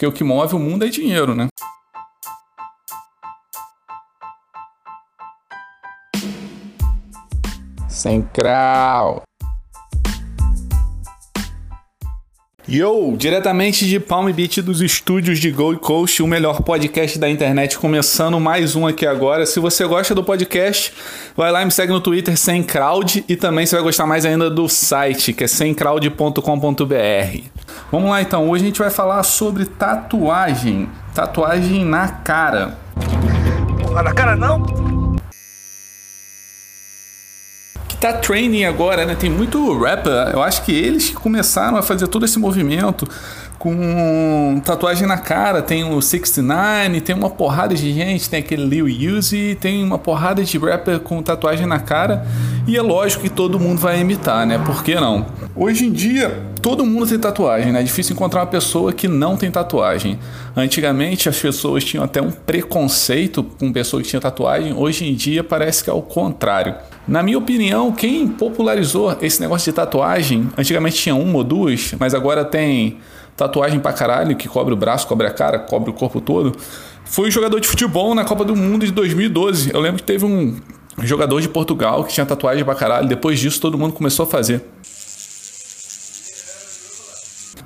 [0.00, 1.48] Porque o que move o mundo é dinheiro, né?
[7.86, 9.22] Sem crau.
[12.70, 17.76] Yo, diretamente de Palm Beach dos estúdios de Gold Coast, o melhor podcast da internet,
[17.76, 19.44] começando mais um aqui agora.
[19.44, 20.94] Se você gosta do podcast,
[21.36, 24.24] vai lá e me segue no Twitter sem crowd e também você vai gostar mais
[24.24, 27.40] ainda do site, que é semcrowd.com.br.
[27.90, 32.78] Vamos lá então, hoje a gente vai falar sobre tatuagem, tatuagem na cara.
[33.82, 34.99] Porra, na cara não?
[38.00, 39.14] Tá training agora, né?
[39.14, 40.30] Tem muito rapper.
[40.32, 43.06] Eu acho que eles que começaram a fazer todo esse movimento
[43.60, 45.60] com tatuagem na cara.
[45.60, 50.42] Tem o 69, tem uma porrada de gente, tem aquele Lil Uzi, tem uma porrada
[50.42, 52.26] de rapper com tatuagem na cara.
[52.66, 54.58] E é lógico que todo mundo vai imitar, né?
[54.64, 55.26] Por que não?
[55.54, 57.80] Hoje em dia, todo mundo tem tatuagem, né?
[57.80, 60.18] É difícil encontrar uma pessoa que não tem tatuagem.
[60.56, 65.44] Antigamente as pessoas tinham até um preconceito com pessoas que tinham tatuagem, hoje em dia
[65.44, 66.74] parece que é o contrário.
[67.06, 72.14] Na minha opinião, quem popularizou esse negócio de tatuagem, antigamente tinha uma ou duas, mas
[72.14, 72.98] agora tem
[73.40, 76.54] tatuagem pra caralho, que cobre o braço, cobre a cara, cobre o corpo todo,
[77.04, 79.72] foi jogador de futebol na Copa do Mundo de 2012.
[79.72, 80.56] Eu lembro que teve um
[81.02, 84.62] jogador de Portugal que tinha tatuagem pra caralho, depois disso todo mundo começou a fazer.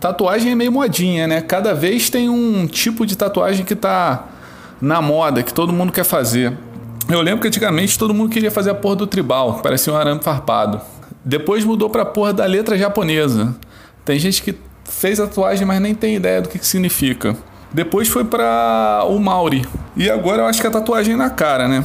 [0.00, 1.42] Tatuagem é meio modinha, né?
[1.42, 4.26] Cada vez tem um tipo de tatuagem que tá
[4.80, 6.56] na moda, que todo mundo quer fazer.
[7.10, 10.22] Eu lembro que antigamente todo mundo queria fazer a porra do tribal, parecia um arame
[10.22, 10.80] farpado.
[11.22, 13.54] Depois mudou pra porra da letra japonesa.
[14.04, 14.54] Tem gente que
[14.88, 17.36] fez a tatuagem, mas nem tem ideia do que, que significa.
[17.72, 19.66] Depois foi para o Maori.
[19.96, 21.84] E agora eu acho que a tatuagem é na cara, né?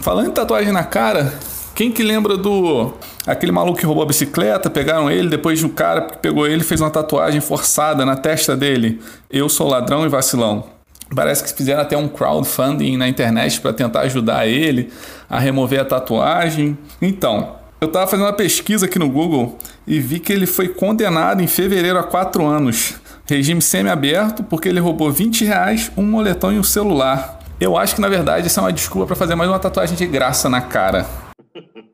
[0.00, 1.32] Falando em tatuagem na cara,
[1.74, 2.92] quem que lembra do
[3.26, 6.80] aquele maluco que roubou a bicicleta, pegaram ele, depois um cara que pegou ele fez
[6.80, 9.00] uma tatuagem forçada na testa dele.
[9.30, 10.66] Eu sou ladrão e vacilão.
[11.14, 14.90] Parece que fizeram até um crowdfunding na internet para tentar ajudar ele
[15.28, 16.76] a remover a tatuagem.
[17.00, 21.42] Então, eu estava fazendo uma pesquisa aqui no Google e vi que ele foi condenado
[21.42, 22.94] em fevereiro a quatro anos.
[23.26, 27.40] Regime semi-aberto porque ele roubou 20 reais, um moletom e um celular.
[27.60, 30.06] Eu acho que na verdade isso é uma desculpa para fazer mais uma tatuagem de
[30.06, 31.06] graça na cara.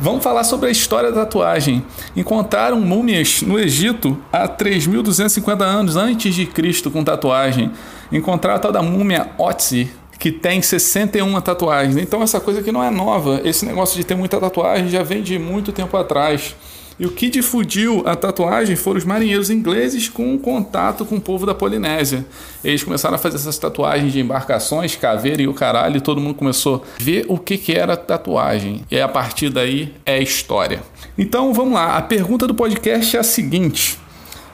[0.00, 1.84] Vamos falar sobre a história da tatuagem.
[2.16, 7.70] Encontraram múmias no Egito há 3.250 anos antes de Cristo com tatuagem.
[8.10, 11.96] Encontraram a tal da múmia Otzi, que tem 61 tatuagens.
[11.96, 13.40] Então essa coisa que não é nova.
[13.42, 16.54] Esse negócio de ter muita tatuagem já vem de muito tempo atrás.
[16.98, 21.46] E o que difundiu a tatuagem foram os marinheiros ingleses com contato com o povo
[21.46, 22.26] da Polinésia.
[22.62, 26.34] Eles começaram a fazer essas tatuagens de embarcações, caveira e o caralho, e todo mundo
[26.34, 28.84] começou a ver o que, que era tatuagem.
[28.90, 30.82] E a partir daí é história.
[31.16, 33.98] Então vamos lá, a pergunta do podcast é a seguinte: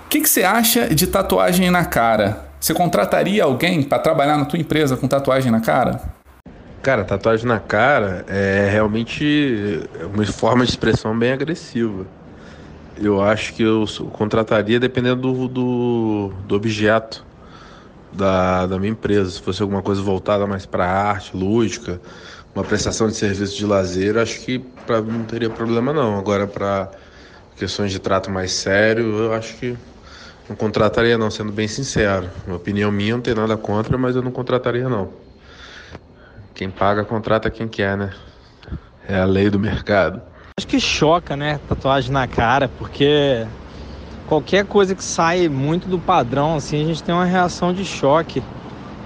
[0.05, 2.46] O que, que você acha de tatuagem na cara?
[2.59, 6.01] Você contrataria alguém para trabalhar na tua empresa com tatuagem na cara?
[6.83, 9.81] Cara, tatuagem na cara é realmente
[10.15, 12.07] uma forma de expressão bem agressiva.
[12.97, 17.27] Eu acho que eu contrataria dependendo do, do, do objeto
[18.13, 19.31] da, da minha empresa.
[19.31, 22.01] Se fosse alguma coisa voltada mais para arte, lúdica,
[22.55, 26.19] uma prestação de serviço de lazer, acho que pra, não teria problema não.
[26.19, 26.91] Agora, para
[27.57, 29.77] questões de trato mais sério, eu acho que
[30.49, 32.29] não contrataria não, sendo bem sincero.
[32.47, 35.11] Uma opinião minha, não tem nada contra, mas eu não contrataria não.
[36.55, 38.13] Quem paga, contrata quem quer, né?
[39.09, 40.23] É a lei do mercado.
[40.59, 41.61] Acho que choca, né?
[41.69, 43.47] Tatuagem na cara, porque
[44.27, 48.43] qualquer coisa que sai muito do padrão, assim, a gente tem uma reação de choque.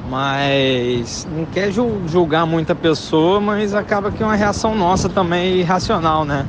[0.09, 6.25] Mas não quer julgar muita pessoa, mas acaba que é uma reação nossa também irracional,
[6.25, 6.47] né?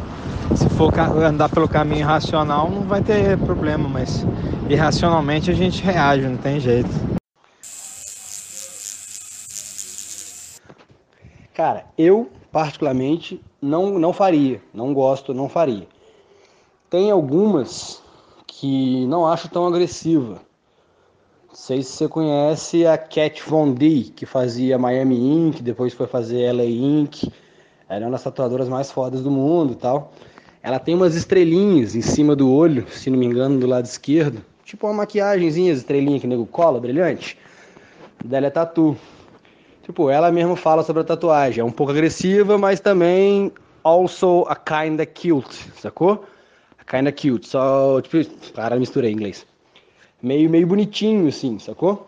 [0.56, 4.26] Se for andar pelo caminho racional, não vai ter problema, mas
[4.72, 6.90] irracionalmente a gente reage, não tem jeito.
[11.54, 15.88] Cara, eu particularmente não, não faria, não gosto, não faria.
[16.90, 18.02] Tem algumas
[18.48, 20.42] que não acho tão agressiva.
[21.50, 26.08] Não sei se você conhece a Cat Von D, que fazia Miami Ink, depois foi
[26.08, 27.30] fazer LA Ink.
[27.90, 30.14] Ela é uma das tatuadoras mais fodas do mundo tal.
[30.64, 34.42] Ela tem umas estrelinhas em cima do olho, se não me engano, do lado esquerdo.
[34.72, 37.38] Tipo uma maquiagemzinha, estrelinha que nego cola, brilhante.
[38.24, 38.96] Dela é tatu.
[39.84, 41.60] Tipo, ela mesma fala sobre a tatuagem.
[41.60, 43.52] É um pouco agressiva, mas também
[43.84, 46.24] also a kinda cute, sacou?
[46.80, 47.50] A kinda cute.
[47.50, 48.24] Só, tipo,
[48.54, 49.46] cara, misturei em inglês.
[50.24, 52.08] Meio, meio bonitinho, assim, sacou?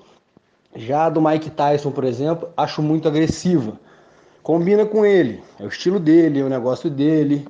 [0.73, 3.77] Já a do Mike Tyson, por exemplo, acho muito agressiva.
[4.41, 5.43] Combina com ele.
[5.59, 7.45] É o estilo dele, é o negócio dele.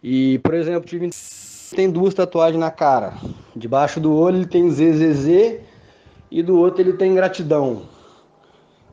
[0.00, 1.04] E, por exemplo, tive
[1.74, 3.14] tem duas tatuagens na cara.
[3.54, 5.60] Debaixo do olho ele tem ZZZ
[6.30, 7.82] e do outro ele tem gratidão.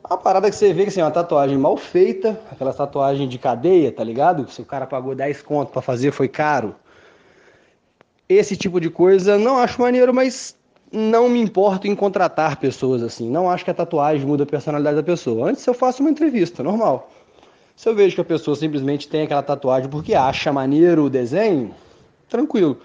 [0.02, 3.38] A parada que você vê que assim, é uma tatuagem mal feita, aquela tatuagem de
[3.38, 4.50] cadeia, tá ligado?
[4.50, 6.74] Se o cara pagou 10 conto para fazer, foi caro.
[8.28, 10.56] Esse tipo de coisa não acho maneiro, mas
[10.90, 13.28] não me importo em contratar pessoas assim.
[13.28, 15.50] Não acho que a tatuagem muda a personalidade da pessoa.
[15.50, 17.10] Antes eu faço uma entrevista, normal.
[17.76, 21.74] Se eu vejo que a pessoa simplesmente tem aquela tatuagem porque acha maneiro o desenho,
[22.28, 22.78] tranquilo.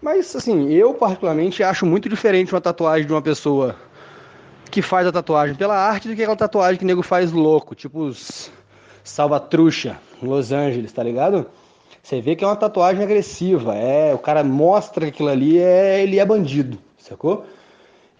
[0.00, 3.76] Mas assim, eu particularmente acho muito diferente uma tatuagem de uma pessoa
[4.70, 7.74] que faz a tatuagem pela arte do que aquela tatuagem que o nego faz louco,
[7.74, 8.50] tipo os
[9.02, 11.46] salva-truxa em Los Angeles, tá ligado?
[12.02, 16.02] Você vê que é uma tatuagem agressiva, é, o cara mostra que aquilo ali é,
[16.02, 17.44] ele é bandido, sacou?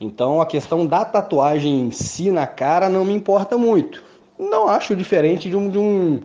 [0.00, 4.03] Então a questão da tatuagem em si na cara não me importa muito.
[4.38, 6.20] Não acho diferente de um, de um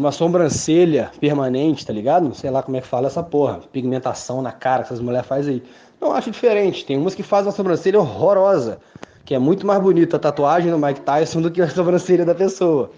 [0.00, 2.34] uma sobrancelha permanente, tá ligado?
[2.34, 5.54] Sei lá como é que fala essa porra, pigmentação na cara que essas mulheres fazem
[5.54, 5.62] aí.
[6.00, 6.84] Não acho diferente.
[6.84, 8.80] Tem umas que fazem uma sobrancelha horrorosa
[9.24, 12.34] que é muito mais bonita a tatuagem do Mike Tyson do que a sobrancelha da
[12.34, 12.90] pessoa.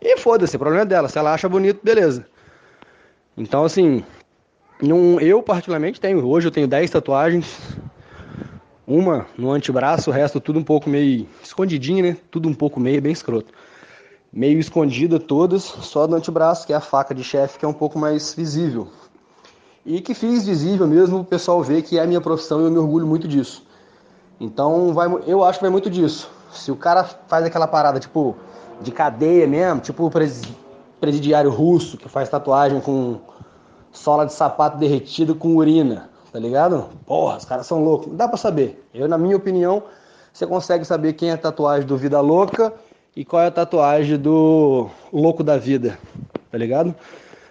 [0.00, 1.08] E foda-se, o problema é dela.
[1.08, 2.26] Se ela acha bonito, beleza.
[3.36, 4.04] Então, assim,
[5.20, 6.24] eu particularmente tenho.
[6.26, 7.58] Hoje eu tenho 10 tatuagens.
[8.86, 12.16] Uma no antebraço, o resto tudo um pouco meio escondidinho, né?
[12.30, 13.52] Tudo um pouco meio, bem escroto.
[14.32, 17.72] Meio escondida todas, só do antebraço, que é a faca de chefe, que é um
[17.74, 18.88] pouco mais visível.
[19.84, 22.70] E que fiz visível mesmo, o pessoal vê que é a minha profissão e eu
[22.70, 23.62] me orgulho muito disso.
[24.40, 26.30] Então, vai, eu acho que vai muito disso.
[26.50, 28.34] Se o cara faz aquela parada, tipo,
[28.80, 30.10] de cadeia mesmo, tipo o
[30.98, 33.20] presidiário russo, que faz tatuagem com
[33.92, 36.88] sola de sapato derretido com urina, tá ligado?
[37.04, 38.14] Porra, os caras são loucos.
[38.14, 38.82] Dá pra saber.
[38.94, 39.82] Eu, na minha opinião,
[40.32, 42.72] você consegue saber quem é tatuagem do Vida Louca
[43.14, 45.98] e qual é a tatuagem do Louco da Vida,
[46.50, 46.94] tá ligado?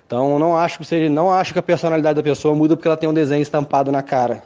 [0.06, 2.98] Então, não acho que seja, não acho que a personalidade da pessoa muda porque ela
[2.98, 4.44] tem um desenho estampado na cara.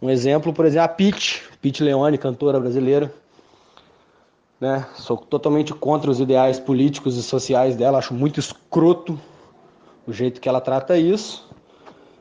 [0.00, 3.12] Um exemplo, por exemplo, a Pete, Pete Leone, cantora brasileira.
[4.58, 4.86] Né?
[4.94, 9.18] Sou totalmente contra os ideais políticos e sociais dela, acho muito escroto
[10.06, 11.48] o jeito que ela trata isso.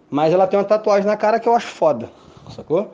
[0.10, 2.10] Mas ela tem uma tatuagem na cara que eu acho foda,
[2.56, 2.94] sacou?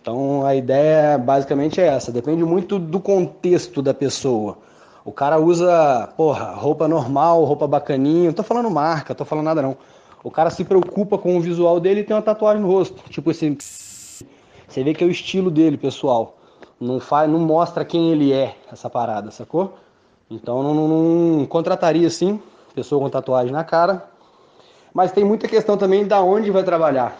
[0.00, 4.56] Então a ideia basicamente é essa, depende muito do contexto da pessoa.
[5.04, 9.62] O cara usa, porra, roupa normal, roupa bacaninha, não tô falando marca, tô falando nada
[9.62, 9.76] não.
[10.22, 13.02] O cara se preocupa com o visual dele e tem uma tatuagem no rosto.
[13.08, 13.56] Tipo esse.
[14.68, 16.36] Você vê que é o estilo dele, pessoal.
[16.78, 19.74] Não, faz, não mostra quem ele é, essa parada, sacou?
[20.30, 22.40] Então não, não, não contrataria assim,
[22.74, 24.04] pessoa com tatuagem na cara.
[24.92, 27.18] Mas tem muita questão também da onde vai trabalhar.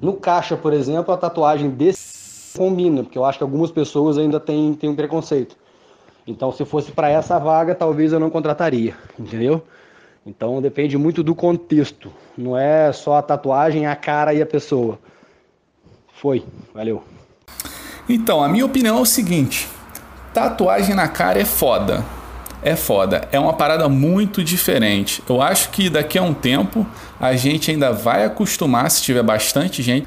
[0.00, 4.40] No caixa, por exemplo, a tatuagem desse combina, porque eu acho que algumas pessoas ainda
[4.40, 5.56] têm, têm um preconceito.
[6.26, 9.62] Então, se fosse para essa vaga, talvez eu não contrataria, entendeu?
[10.24, 12.12] Então depende muito do contexto.
[12.36, 14.98] Não é só a tatuagem, a cara e a pessoa.
[16.12, 16.44] Foi,
[16.74, 17.02] valeu.
[18.08, 19.68] Então, a minha opinião é o seguinte:
[20.34, 22.04] tatuagem na cara é foda.
[22.62, 23.26] É foda.
[23.32, 25.22] É uma parada muito diferente.
[25.28, 26.86] Eu acho que daqui a um tempo
[27.18, 30.06] a gente ainda vai acostumar, se tiver bastante gente.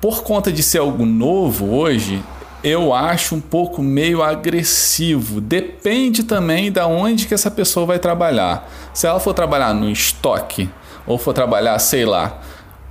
[0.00, 2.22] Por conta de ser algo novo hoje,
[2.62, 5.40] eu acho um pouco meio agressivo.
[5.40, 8.68] Depende também da onde que essa pessoa vai trabalhar.
[8.94, 10.70] Se ela for trabalhar no estoque
[11.04, 12.40] ou for trabalhar, sei lá,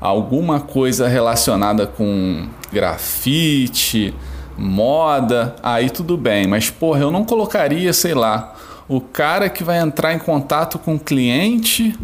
[0.02, 4.14] alguma coisa relacionada com grafite,
[4.58, 6.48] moda, aí tudo bem.
[6.48, 8.54] Mas porra, eu não colocaria, sei lá,
[8.88, 11.98] o cara que vai entrar em contato com o cliente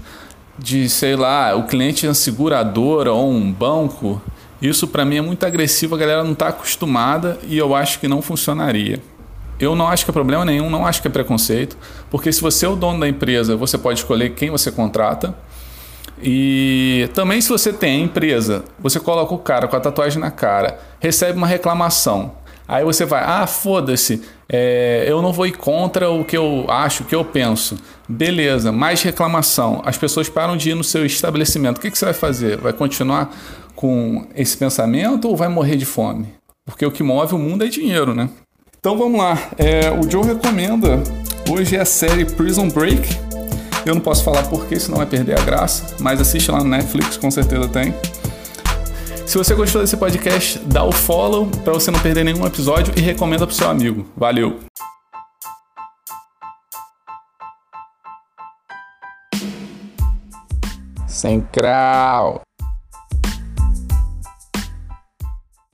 [0.58, 4.22] de, sei lá, o cliente de uma seguradora ou um banco
[4.64, 8.08] isso para mim é muito agressivo, a galera não está acostumada e eu acho que
[8.08, 9.02] não funcionaria.
[9.60, 11.78] Eu não acho que é problema nenhum, não acho que é preconceito,
[12.10, 15.36] porque se você é o dono da empresa, você pode escolher quem você contrata.
[16.22, 20.32] E também se você tem a empresa, você coloca o cara com a tatuagem na
[20.32, 22.32] cara, recebe uma reclamação.
[22.66, 27.04] Aí você vai, ah, foda-se, é, eu não vou ir contra o que eu acho,
[27.04, 27.78] o que eu penso.
[28.08, 29.82] Beleza, mais reclamação.
[29.86, 31.78] As pessoas param de ir no seu estabelecimento.
[31.78, 32.58] O que, que você vai fazer?
[32.58, 33.36] Vai continuar
[33.76, 36.28] com esse pensamento ou vai morrer de fome?
[36.66, 38.30] Porque o que move o mundo é dinheiro, né?
[38.80, 39.38] Então vamos lá.
[39.58, 41.02] É, o Joe recomenda.
[41.50, 43.08] Hoje é a série Prison Break.
[43.86, 45.96] Eu não posso falar porquê, senão vai perder a graça.
[46.00, 47.94] Mas assiste lá no Netflix, com certeza tem.
[49.26, 53.02] Se você gostou desse podcast, dá o follow para você não perder nenhum episódio e
[53.02, 54.06] recomenda pro seu amigo.
[54.16, 54.60] Valeu!
[61.52, 62.42] Crau.